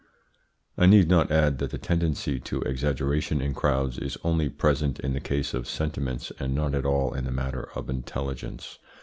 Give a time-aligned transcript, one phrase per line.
[0.79, 5.13] I need not add that the tendency to exaggeration in crowds is only present in
[5.13, 8.79] the case of sentiments and not at all in the matter of intelligence.